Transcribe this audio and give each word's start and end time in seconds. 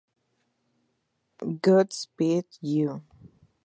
Godspeed 1.61 2.47
You! 2.59 3.03